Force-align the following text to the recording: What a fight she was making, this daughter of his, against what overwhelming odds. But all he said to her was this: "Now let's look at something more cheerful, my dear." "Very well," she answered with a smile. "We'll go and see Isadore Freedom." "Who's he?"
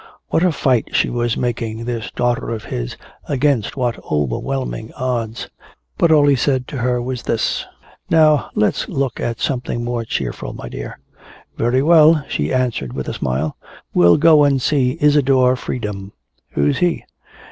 What 0.29 0.41
a 0.43 0.51
fight 0.51 0.89
she 0.95 1.11
was 1.11 1.37
making, 1.37 1.85
this 1.85 2.09
daughter 2.09 2.49
of 2.49 2.63
his, 2.63 2.97
against 3.27 3.77
what 3.77 4.03
overwhelming 4.11 4.91
odds. 4.95 5.47
But 5.95 6.11
all 6.11 6.25
he 6.27 6.35
said 6.35 6.67
to 6.69 6.77
her 6.77 6.99
was 6.99 7.21
this: 7.21 7.65
"Now 8.09 8.49
let's 8.55 8.89
look 8.89 9.19
at 9.19 9.39
something 9.39 9.83
more 9.83 10.03
cheerful, 10.03 10.53
my 10.53 10.69
dear." 10.69 10.97
"Very 11.55 11.83
well," 11.83 12.25
she 12.27 12.51
answered 12.51 12.93
with 12.93 13.09
a 13.09 13.13
smile. 13.13 13.55
"We'll 13.93 14.17
go 14.17 14.43
and 14.43 14.59
see 14.59 14.97
Isadore 14.99 15.55
Freedom." 15.55 16.13
"Who's 16.55 16.79
he?" 16.79 17.03